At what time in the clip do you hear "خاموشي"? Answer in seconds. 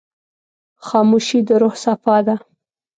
0.87-1.39